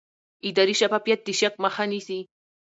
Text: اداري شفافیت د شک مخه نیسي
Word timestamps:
اداري 0.47 0.73
شفافیت 0.81 1.19
د 1.23 1.29
شک 1.39 1.53
مخه 1.63 1.83
نیسي 1.91 2.19